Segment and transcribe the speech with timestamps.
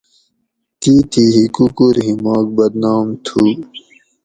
[0.81, 3.41] تِتھی ہکوکور ہیماک بدنام تھو